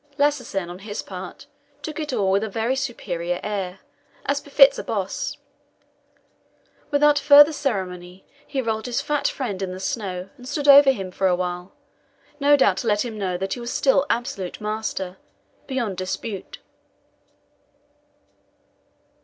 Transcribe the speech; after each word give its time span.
Lassesen, 0.17 0.67
on 0.67 0.79
his 0.79 1.03
part, 1.03 1.45
took 1.83 1.99
it 1.99 2.11
all 2.11 2.31
with 2.31 2.43
a 2.43 2.49
very 2.49 2.75
superior 2.75 3.39
air, 3.43 3.81
as 4.25 4.41
befits 4.41 4.79
a 4.79 4.83
boss. 4.83 5.37
Without 6.89 7.19
further 7.19 7.53
ceremony, 7.53 8.25
he 8.47 8.63
rolled 8.63 8.87
his 8.87 8.99
fat 8.99 9.27
friend 9.27 9.61
in 9.61 9.71
the 9.71 9.79
snow 9.79 10.31
and 10.37 10.47
stood 10.49 10.67
over 10.67 10.89
him 10.89 11.11
for 11.11 11.27
a 11.27 11.35
while 11.35 11.73
no 12.39 12.57
doubt 12.57 12.77
to 12.77 12.87
let 12.87 13.05
him 13.05 13.15
know 13.19 13.37
that 13.37 13.53
he 13.53 13.59
was 13.59 13.71
still 13.71 14.07
absolute 14.09 14.59
master, 14.59 15.17
beyond 15.67 15.97
dispute. 15.97 16.57